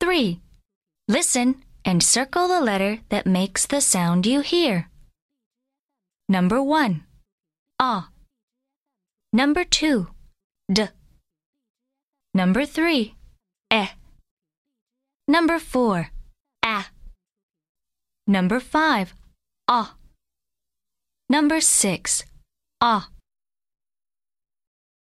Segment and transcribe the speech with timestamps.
[0.00, 0.40] 3.
[1.08, 4.88] Listen and circle the letter that makes the sound you hear.
[6.28, 7.04] Number 1.
[7.78, 8.10] Ah.
[9.32, 10.06] Number 2.
[10.72, 10.88] D.
[12.32, 13.14] Number 3.
[13.70, 13.88] Eh.
[15.28, 16.10] Number 4.
[16.62, 16.90] Ah.
[18.26, 19.14] Number 5.
[19.68, 19.96] Ah.
[21.28, 22.24] Number 6.
[22.80, 23.08] Ah.